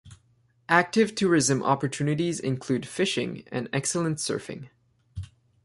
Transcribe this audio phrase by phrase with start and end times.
[0.67, 4.69] Active tourism opportunities include fishing and excellent surfing.